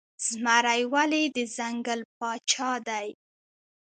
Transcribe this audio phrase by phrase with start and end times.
[0.27, 3.07] زمری ولې د ځنګل پاچا دی؟